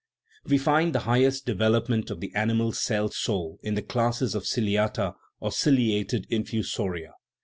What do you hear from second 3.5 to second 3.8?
in